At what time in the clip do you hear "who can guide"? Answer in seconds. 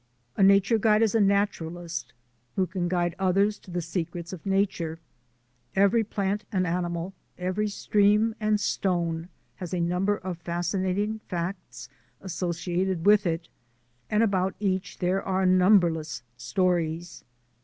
2.55-3.13